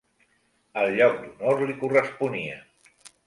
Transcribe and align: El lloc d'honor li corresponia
El 0.83 0.95
lloc 0.99 1.19
d'honor 1.25 1.63
li 1.71 1.77
corresponia 1.83 2.57